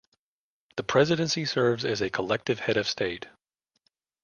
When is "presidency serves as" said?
0.83-2.01